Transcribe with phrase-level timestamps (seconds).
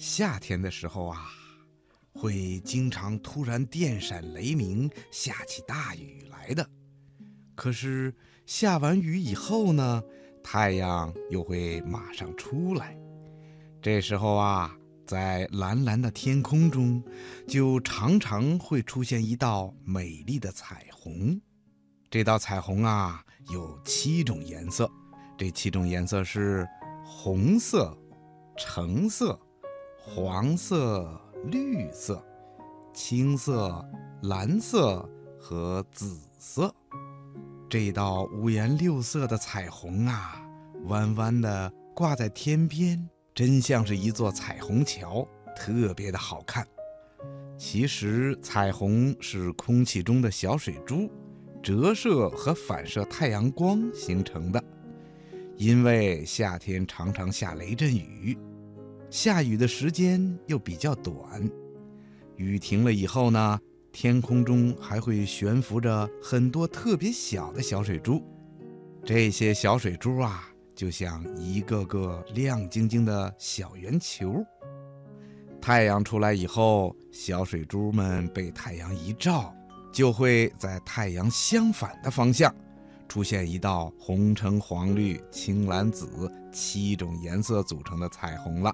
[0.00, 1.26] 夏天的时候啊，
[2.14, 6.66] 会经常突然电闪雷鸣，下起大雨来的。
[7.54, 8.14] 可是
[8.46, 10.02] 下完雨以后呢，
[10.42, 12.96] 太阳又会马上出来。
[13.82, 14.74] 这时候啊，
[15.06, 17.04] 在蓝蓝的天空中，
[17.46, 21.38] 就常常会出现一道美丽的彩虹。
[22.08, 23.22] 这道彩虹啊，
[23.52, 24.90] 有七种颜色。
[25.36, 26.66] 这七种颜色是
[27.04, 27.94] 红色、
[28.56, 29.38] 橙色。
[30.12, 31.08] 黄色、
[31.44, 32.20] 绿色、
[32.92, 33.80] 青色、
[34.22, 36.74] 蓝色和紫色，
[37.68, 40.44] 这道五颜六色的彩虹啊，
[40.86, 45.24] 弯弯的挂在天边，真像是一座彩虹桥，
[45.54, 46.66] 特别的好看。
[47.56, 51.08] 其实，彩虹是空气中的小水珠
[51.62, 54.60] 折射和反射太阳光形成的。
[55.56, 58.36] 因为夏天常常下雷阵雨。
[59.10, 61.50] 下雨的时间又比较短，
[62.36, 63.58] 雨停了以后呢，
[63.90, 68.22] 天空中还会悬浮着很多特别小的小水珠。
[69.04, 74.44] 这些小水珠啊，就像一个个亮晶晶的小圆球。
[75.60, 79.52] 太阳出来以后，小水珠们被太阳一照，
[79.92, 82.54] 就会在太阳相反的方向，
[83.08, 88.72] 出现一道红、橙、黄、绿、青、蓝、紫七种颜色组成的彩虹了。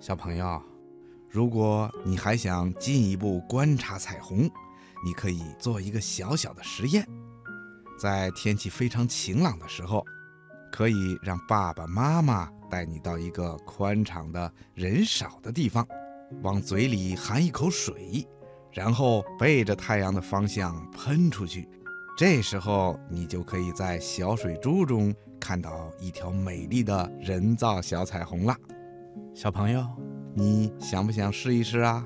[0.00, 0.62] 小朋友，
[1.28, 4.48] 如果你还想进一步观察彩虹，
[5.04, 7.04] 你可以做一个小小的实验。
[7.98, 10.04] 在天气非常晴朗的时候，
[10.70, 15.84] 可以让爸爸妈妈带你到一个宽敞的人少的地方，
[16.42, 18.24] 往嘴里含一口水，
[18.72, 21.68] 然后背着太阳的方向喷出去。
[22.16, 28.56] 这时候，你就可以在小水珠中看到一条美丽的人造小彩虹了。
[29.34, 29.86] 小朋友，
[30.34, 32.04] 你想不想试一试啊？